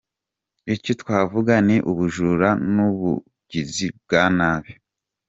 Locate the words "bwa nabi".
3.99-4.73